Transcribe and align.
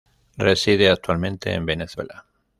Reside 0.35 0.89
actualmente 0.89 1.53
en 1.53 1.63
Venezuela. 1.63 2.25